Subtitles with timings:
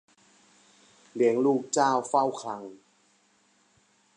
[1.15, 2.63] เลี้ยงลูกเจ้าเฝ้าคลัง